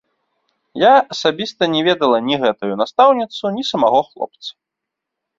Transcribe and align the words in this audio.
Я 0.83 0.93
асабіста 1.15 1.67
не 1.73 1.81
ведала 1.87 2.17
ні 2.29 2.35
гэтую 2.43 2.73
настаўніцу, 2.81 3.43
ні 3.57 3.63
самога 3.71 4.01
хлопца. 4.09 4.49